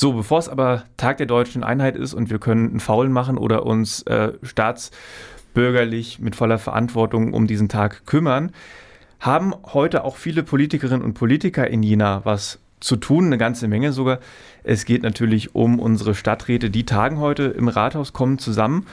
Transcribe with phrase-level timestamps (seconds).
[0.00, 3.36] So, bevor es aber Tag der deutschen Einheit ist und wir können einen Faulen machen
[3.36, 8.52] oder uns äh, staatsbürgerlich mit voller Verantwortung um diesen Tag kümmern,
[9.18, 13.92] haben heute auch viele Politikerinnen und Politiker in Jena was zu tun, eine ganze Menge
[13.92, 14.20] sogar.
[14.64, 18.86] Es geht natürlich um unsere Stadträte, die tagen heute im Rathaus, kommen zusammen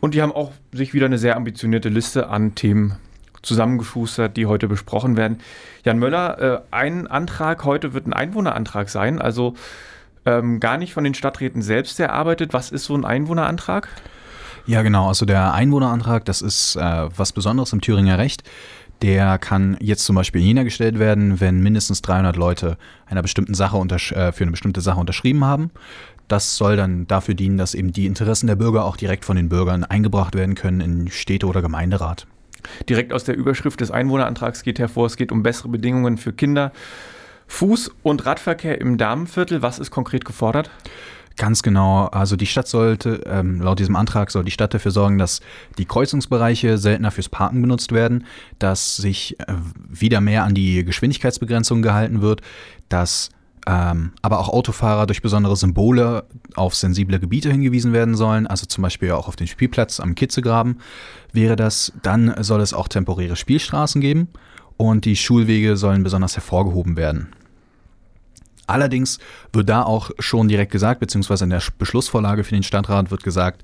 [0.00, 2.96] und die haben auch sich wieder eine sehr ambitionierte Liste an Themen
[3.42, 5.36] zusammengeschustert, die heute besprochen werden.
[5.84, 9.54] Jan Möller, äh, ein Antrag heute wird ein Einwohnerantrag sein, also
[10.26, 12.52] ähm, gar nicht von den Stadträten selbst erarbeitet.
[12.52, 13.88] Was ist so ein Einwohnerantrag?
[14.66, 15.08] Ja, genau.
[15.08, 18.42] Also der Einwohnerantrag, das ist äh, was Besonderes im Thüringer Recht.
[19.02, 23.54] Der kann jetzt zum Beispiel in Jena gestellt werden, wenn mindestens 300 Leute einer bestimmten
[23.54, 25.70] Sache äh, für eine bestimmte Sache unterschrieben haben.
[26.28, 29.48] Das soll dann dafür dienen, dass eben die Interessen der Bürger auch direkt von den
[29.48, 32.26] Bürgern eingebracht werden können in Städte oder Gemeinderat.
[32.88, 36.72] Direkt aus der Überschrift des Einwohnerantrags geht hervor, es geht um bessere Bedingungen für Kinder.
[37.48, 40.70] Fuß- und Radverkehr im Damenviertel, was ist konkret gefordert?
[41.36, 42.06] Ganz genau.
[42.06, 45.40] Also die Stadt sollte, ähm, laut diesem Antrag soll die Stadt dafür sorgen, dass
[45.76, 48.24] die Kreuzungsbereiche seltener fürs Parken benutzt werden,
[48.58, 49.54] dass sich äh,
[49.88, 52.40] wieder mehr an die Geschwindigkeitsbegrenzung gehalten wird,
[52.88, 53.28] dass
[53.66, 58.82] ähm, aber auch Autofahrer durch besondere Symbole auf sensible Gebiete hingewiesen werden sollen, also zum
[58.82, 60.78] Beispiel auch auf den Spielplatz am Kitzegraben
[61.32, 61.92] wäre das.
[62.02, 64.28] Dann soll es auch temporäre Spielstraßen geben
[64.76, 67.28] und die Schulwege sollen besonders hervorgehoben werden.
[68.66, 69.18] Allerdings
[69.52, 73.62] wird da auch schon direkt gesagt, beziehungsweise in der Beschlussvorlage für den Stadtrat wird gesagt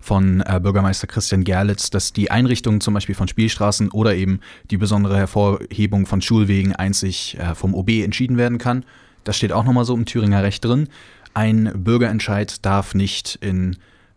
[0.00, 4.76] von äh, Bürgermeister Christian Gerlitz, dass die Einrichtung zum Beispiel von Spielstraßen oder eben die
[4.76, 8.84] besondere Hervorhebung von Schulwegen einzig äh, vom OB entschieden werden kann.
[9.24, 10.88] Das steht auch nochmal so im Thüringer Recht drin.
[11.34, 13.76] Ein Bürgerentscheid darf nicht in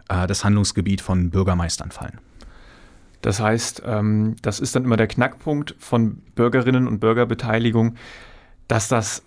[0.09, 2.20] äh, das Handlungsgebiet von Bürgermeistern fallen.
[3.22, 7.95] Das heißt, ähm, das ist dann immer der Knackpunkt von Bürgerinnen und Bürgerbeteiligung,
[8.67, 9.23] dass das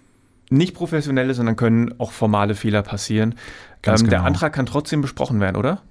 [0.51, 3.35] nicht professionell ist, sondern können auch formale Fehler passieren.
[3.83, 4.11] Ähm, genau.
[4.11, 5.83] Der Antrag kann trotzdem besprochen werden, oder?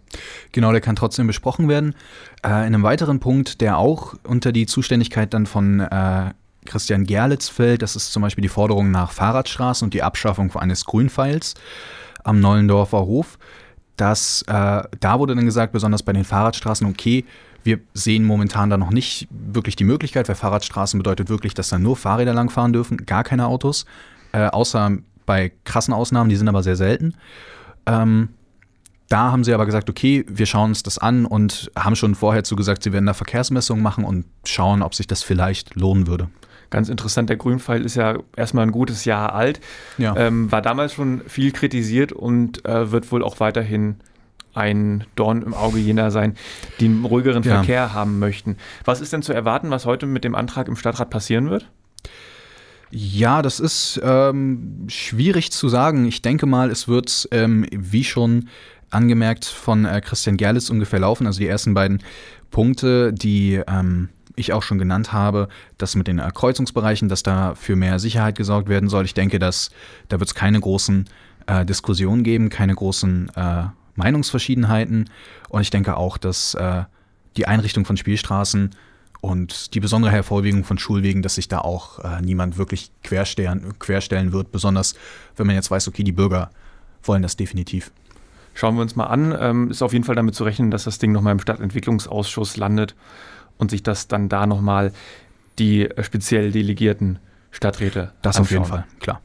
[0.52, 1.96] Genau, der kann trotzdem besprochen werden.
[2.44, 6.32] Äh, in einem weiteren Punkt, der auch unter die Zuständigkeit dann von äh,
[6.66, 7.82] Christian Gerlitz fällt.
[7.82, 11.56] Das ist zum Beispiel die Forderung nach Fahrradstraßen und die Abschaffung eines Grünpfeils
[12.24, 13.40] am Neulendorfer Hof.
[13.96, 17.26] Das, äh, da wurde dann gesagt, besonders bei den Fahrradstraßen, okay,
[17.64, 21.80] wir sehen momentan da noch nicht wirklich die Möglichkeit, weil Fahrradstraßen bedeutet wirklich, dass da
[21.80, 23.86] nur Fahrräder langfahren dürfen, gar keine Autos,
[24.38, 27.16] äh, außer bei krassen Ausnahmen, die sind aber sehr selten.
[27.86, 28.30] Ähm,
[29.10, 32.44] da haben sie aber gesagt, okay, wir schauen uns das an und haben schon vorher
[32.44, 36.30] zugesagt, sie werden da Verkehrsmessungen machen und schauen, ob sich das vielleicht lohnen würde.
[36.70, 39.62] Ganz interessant, der Grünpfeil ist ja erstmal ein gutes Jahr alt,
[39.98, 40.16] ja.
[40.18, 43.96] ähm, war damals schon viel kritisiert und äh, wird wohl auch weiterhin
[44.54, 46.36] ein Dorn im Auge jener sein,
[46.80, 47.56] die einen ruhigeren ja.
[47.56, 48.58] Verkehr haben möchten.
[48.84, 51.70] Was ist denn zu erwarten, was heute mit dem Antrag im Stadtrat passieren wird?
[52.90, 56.06] Ja, das ist ähm, schwierig zu sagen.
[56.06, 58.48] Ich denke mal, es wird, ähm, wie schon
[58.90, 61.28] angemerkt, von äh, Christian Gerlitz ungefähr laufen.
[61.28, 62.02] Also die ersten beiden
[62.50, 67.76] Punkte, die ähm, ich auch schon genannt habe, das mit den Kreuzungsbereichen, dass da für
[67.76, 69.04] mehr Sicherheit gesorgt werden soll.
[69.04, 69.72] Ich denke, dass
[70.08, 71.06] da wird es keine großen
[71.48, 73.64] äh, Diskussionen geben, keine großen äh,
[73.96, 75.10] Meinungsverschiedenheiten.
[75.50, 76.84] Und ich denke auch, dass äh,
[77.36, 78.72] die Einrichtung von Spielstraßen
[79.22, 84.32] und die besondere Hervorhebung von Schulwegen, dass sich da auch äh, niemand wirklich querstellen, querstellen
[84.32, 84.96] wird, besonders
[85.36, 86.50] wenn man jetzt weiß, okay, die Bürger
[87.04, 87.92] wollen das definitiv.
[88.54, 89.36] Schauen wir uns mal an.
[89.40, 92.96] Ähm, ist auf jeden Fall damit zu rechnen, dass das Ding nochmal im Stadtentwicklungsausschuss landet
[93.58, 94.94] und sich das dann da nochmal
[95.60, 97.20] die äh, speziell delegierten
[97.52, 98.42] Stadträte Das anschauen.
[98.44, 99.22] auf jeden Fall, klar.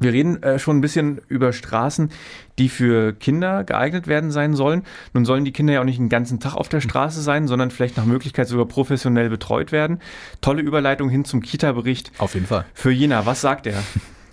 [0.00, 2.10] Wir reden äh, schon ein bisschen über Straßen,
[2.58, 4.82] die für Kinder geeignet werden sein sollen.
[5.12, 7.70] Nun sollen die Kinder ja auch nicht den ganzen Tag auf der Straße sein, sondern
[7.70, 10.00] vielleicht nach Möglichkeit sogar professionell betreut werden.
[10.40, 12.12] Tolle Überleitung hin zum Kita-Bericht.
[12.16, 12.64] Auf jeden Fall.
[12.72, 13.82] Für Jena, was sagt er?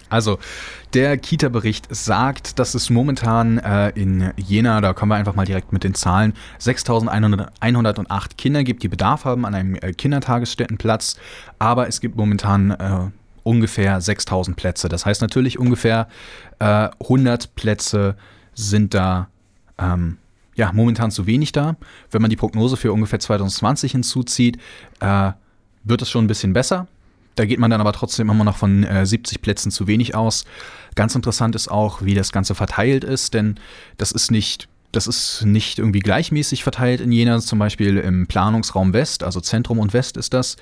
[0.10, 0.40] Also,
[0.94, 5.74] der Kita-Bericht sagt, dass es momentan äh, in Jena, da kommen wir einfach mal direkt
[5.74, 11.18] mit den Zahlen, 6.108 Kinder gibt, die Bedarf haben an einem äh, Kindertagesstättenplatz.
[11.60, 13.12] Aber es gibt momentan äh,
[13.48, 14.90] ungefähr 6.000 Plätze.
[14.90, 16.08] Das heißt natürlich ungefähr
[16.60, 18.16] 100 äh, Plätze
[18.54, 19.30] sind da.
[19.78, 20.18] Ähm,
[20.56, 21.76] ja, momentan zu wenig da.
[22.10, 24.58] Wenn man die Prognose für ungefähr 2020 hinzuzieht,
[25.00, 25.32] äh,
[25.84, 26.88] wird es schon ein bisschen besser.
[27.36, 30.46] Da geht man dann aber trotzdem immer noch von äh, 70 Plätzen zu wenig aus.
[30.96, 33.60] Ganz interessant ist auch, wie das Ganze verteilt ist, denn
[33.98, 38.94] das ist nicht das ist nicht irgendwie gleichmäßig verteilt in Jena, zum Beispiel im Planungsraum
[38.94, 40.58] West, also Zentrum und West ist das.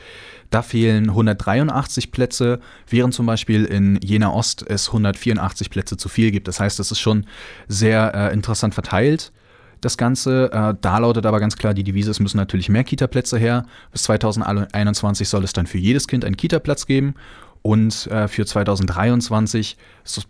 [0.50, 2.60] Da fehlen 183 Plätze,
[2.90, 6.50] während zum Beispiel in Jena Ost es 184 Plätze zu viel gibt.
[6.50, 7.28] Das heißt, das ist schon
[7.70, 9.32] sehr äh, interessant verteilt
[9.80, 10.52] das Ganze.
[10.52, 13.66] Äh, da lautet aber ganz klar die Devise, es müssen natürlich mehr Kita-Plätze her.
[13.94, 17.16] Bis 2021 soll es dann für jedes Kind einen Kita-Platz geben.
[17.62, 19.78] Und äh, für 2023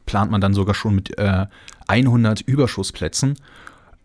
[0.05, 1.47] plant man dann sogar schon mit äh,
[1.87, 3.35] 100 Überschussplätzen.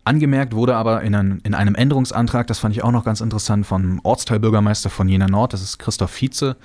[0.03, 3.67] Angemerkt wurde aber in, ein, in, einem Änderungsantrag, das fand ich auch noch ganz interessant,
[3.67, 6.55] vom Ortsteilbürgermeister von Jena Nord, das ist Christoph Vize,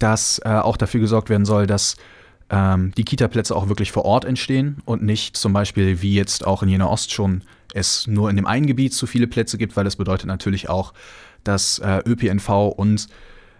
[0.00, 1.96] dass äh, auch dafür gesorgt werden soll, dass
[2.50, 6.62] ähm, die Kita-Plätze auch wirklich vor Ort entstehen und nicht zum Beispiel wie jetzt auch
[6.64, 7.42] in Jena Ost schon
[7.72, 10.92] es nur in dem einen Gebiet zu viele Plätze gibt, weil das bedeutet natürlich auch,
[11.44, 13.06] dass äh, ÖPNV und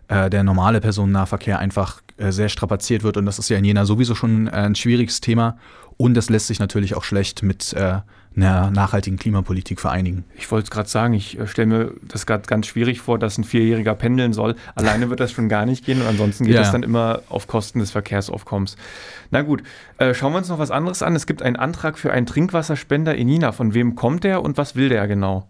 [0.09, 3.87] äh, der normale Personennahverkehr einfach äh, sehr strapaziert wird und das ist ja in Jena
[3.87, 5.57] sowieso schon äh, ein schwieriges Thema
[6.03, 8.01] und das lässt sich natürlich auch schlecht mit äh,
[8.35, 10.25] einer nachhaltigen Klimapolitik vereinigen.
[10.37, 13.39] Ich wollte es gerade sagen, ich äh, stelle mir das gerade ganz schwierig vor, dass
[13.39, 14.57] ein Vierjähriger pendeln soll.
[14.75, 16.63] Alleine wird das schon gar nicht gehen und ansonsten geht ja.
[16.63, 18.75] das dann immer auf Kosten des Verkehrsaufkommens.
[19.31, 19.63] Na gut,
[19.99, 21.15] äh, schauen wir uns noch was anderes an.
[21.15, 23.53] Es gibt einen Antrag für einen Trinkwasserspender in Nina.
[23.53, 25.49] Von wem kommt der und was will der genau?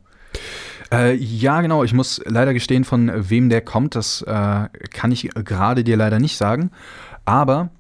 [0.93, 1.83] Äh, ja, genau.
[1.83, 3.95] Ich muss leider gestehen, von wem der kommt.
[3.95, 6.73] Das äh, kann ich gerade dir leider nicht sagen.
[7.25, 7.71] Aber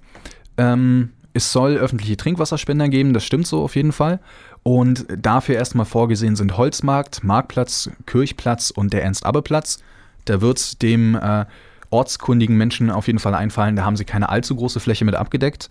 [0.56, 4.20] ähm, es soll öffentliche Trinkwasserspender geben, das stimmt so auf jeden Fall.
[4.62, 9.82] Und dafür erstmal vorgesehen sind Holzmarkt, Marktplatz, Kirchplatz und der Ernst-Abbe-Platz.
[10.24, 11.46] Da wird es dem äh,
[11.90, 15.68] ortskundigen Menschen auf jeden Fall einfallen, da haben sie keine allzu große Fläche mit abgedeckt.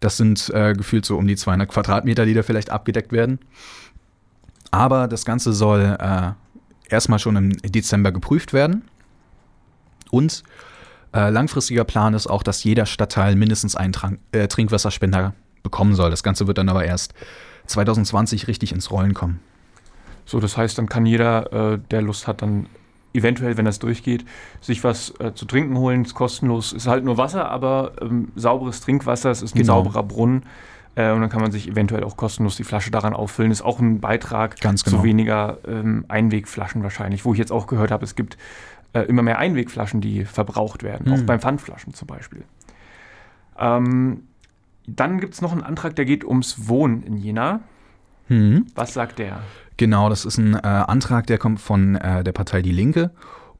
[0.00, 3.38] Das sind äh, gefühlt so um die 200 Quadratmeter, die da vielleicht abgedeckt werden.
[4.70, 6.32] Aber das Ganze soll äh,
[6.88, 8.82] erstmal schon im Dezember geprüft werden.
[10.10, 10.44] Und
[11.14, 16.10] äh, langfristiger Plan ist auch, dass jeder Stadtteil mindestens einen Trank äh, Trinkwasserspender bekommen soll.
[16.10, 17.14] Das Ganze wird dann aber erst
[17.66, 19.40] 2020 richtig ins Rollen kommen.
[20.26, 22.66] So, das heißt, dann kann jeder, äh, der Lust hat, dann
[23.12, 24.24] eventuell, wenn das durchgeht,
[24.60, 26.02] sich was äh, zu trinken holen.
[26.02, 26.72] Es ist kostenlos.
[26.72, 29.30] Es ist halt nur Wasser, aber ähm, sauberes Trinkwasser.
[29.30, 29.84] Es ist ein genau.
[29.84, 30.42] sauberer Brunnen.
[30.96, 33.52] Äh, und dann kann man sich eventuell auch kostenlos die Flasche daran auffüllen.
[33.52, 34.74] Ist auch ein Beitrag genau.
[34.74, 37.24] zu weniger ähm, Einwegflaschen wahrscheinlich.
[37.24, 38.36] Wo ich jetzt auch gehört habe, es gibt
[38.94, 41.08] äh, immer mehr Einwegflaschen, die verbraucht werden.
[41.08, 41.14] Mhm.
[41.14, 42.44] Auch beim Pfandflaschen zum Beispiel.
[43.58, 44.22] Ähm,
[44.86, 47.60] dann gibt es noch einen Antrag, der geht ums Wohnen in Jena.
[48.28, 48.66] Mhm.
[48.74, 49.40] Was sagt der?
[49.76, 53.10] Genau, das ist ein äh, Antrag, der kommt von äh, der Partei Die Linke.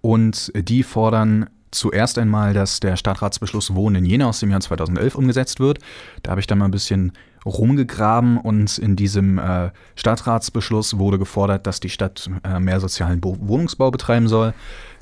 [0.01, 5.17] Und die fordern zuerst einmal, dass der Stadtratsbeschluss Wohnen in Jena aus dem Jahr 2011
[5.17, 5.79] umgesetzt wird.
[6.23, 7.13] Da habe ich dann mal ein bisschen
[7.45, 13.37] rumgegraben und in diesem äh, Stadtratsbeschluss wurde gefordert, dass die Stadt äh, mehr sozialen Bo
[13.41, 14.55] Wohnungsbau betreiben soll.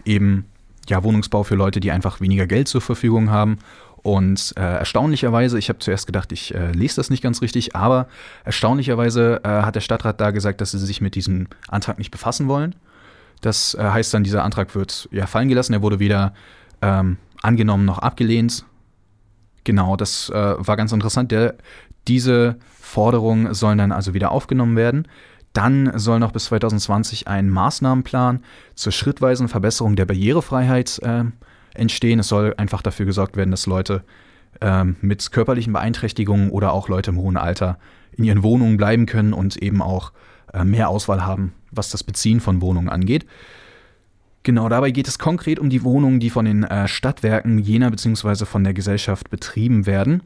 [0.04, 0.46] Eben
[0.88, 3.58] ja, Wohnungsbau für Leute, die einfach weniger Geld zur Verfügung haben
[4.02, 8.08] und äh, erstaunlicherweise, ich habe zuerst gedacht, ich äh, lese das nicht ganz richtig, aber
[8.44, 12.48] erstaunlicherweise äh, hat der Stadtrat da gesagt, dass sie sich mit diesem Antrag nicht befassen
[12.48, 12.74] wollen.
[13.42, 15.72] Das äh, heißt dann, dieser Antrag wird ja fallen gelassen.
[15.72, 16.34] Er wurde weder
[16.80, 18.64] ähm, angenommen noch abgelehnt.
[19.62, 21.30] Genau, das äh, war ganz interessant.
[21.30, 21.54] Der,
[22.08, 25.06] diese Forderungen sollen dann also wieder aufgenommen werden.
[25.52, 28.42] Dann soll noch bis 2020 ein Maßnahmenplan
[28.74, 31.24] zur schrittweisen Verbesserung der Barrierefreiheit äh,
[31.74, 32.20] entstehen.
[32.20, 34.02] Es soll einfach dafür gesorgt werden, dass Leute
[34.60, 37.78] ähm, mit körperlichen Beeinträchtigungen oder auch Leute im hohen Alter
[38.12, 40.12] in ihren Wohnungen bleiben können und eben auch
[40.52, 43.26] äh, mehr Auswahl haben, was das Beziehen von Wohnungen angeht.
[44.42, 48.44] Genau, dabei geht es konkret um die Wohnungen, die von den äh, Stadtwerken jener bzw.
[48.44, 50.22] von der Gesellschaft betrieben werden.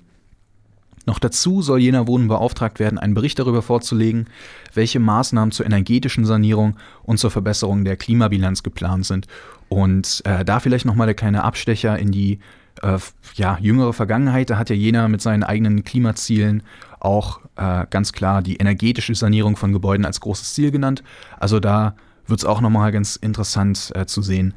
[1.07, 4.27] Noch dazu soll jener Wohnen beauftragt werden, einen Bericht darüber vorzulegen,
[4.75, 9.27] welche Maßnahmen zur energetischen Sanierung und zur Verbesserung der Klimabilanz geplant sind.
[9.69, 12.41] Und äh, da vielleicht nochmal der kleine Abstecher in die
[12.83, 12.99] äh,
[13.35, 14.51] ja, jüngere Vergangenheit.
[14.51, 16.63] Da hat ja jener mit seinen eigenen Klimazielen
[16.99, 21.03] auch äh, ganz klar die energetische Sanierung von Gebäuden als großes Ziel genannt.
[21.39, 21.95] Also da
[22.27, 24.55] wird es auch nochmal ganz interessant äh, zu sehen,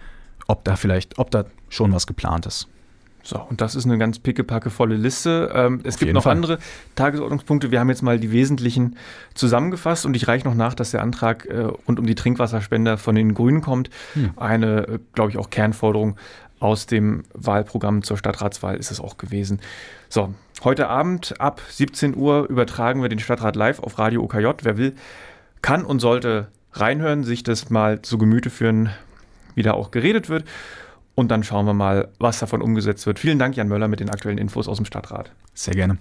[0.48, 2.68] ob da vielleicht, ob da schon was geplant ist.
[3.24, 5.52] So, und das ist eine ganz pickepackevolle Liste.
[5.54, 6.36] Ähm, es Auf gibt noch Fall.
[6.36, 6.60] andere
[6.96, 7.72] Tagesordnungspunkte.
[7.72, 8.96] Wir haben jetzt mal die wesentlichen
[9.34, 13.16] zusammengefasst und ich reiche noch nach, dass der Antrag äh, rund um die Trinkwasserspender von
[13.16, 13.90] den Grünen kommt.
[14.14, 14.32] Hm.
[14.38, 16.16] Eine, äh, glaube ich, auch Kernforderung
[16.60, 19.62] aus dem Wahlprogramm zur Stadtratswahl ist es auch gewesen.
[20.10, 20.34] So,
[20.64, 24.48] heute Abend ab 17 Uhr übertragen wir den Stadtrat live auf Radio OKJ.
[24.64, 24.96] Wer will,
[25.62, 28.90] kann und sollte reinhören, sich das mal zu Gemüte führen,
[29.56, 30.46] wie da auch geredet wird.
[31.20, 33.20] Und dann schauen wir mal, was davon umgesetzt wird.
[33.20, 35.34] Vielen Dank, Jan Möller, mit den aktuellen Infos aus dem Stadtrat.
[35.54, 35.98] Sehr gerne.